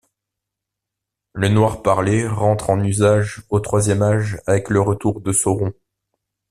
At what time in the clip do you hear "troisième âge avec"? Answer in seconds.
3.59-4.71